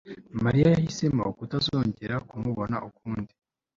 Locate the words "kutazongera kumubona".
1.37-2.77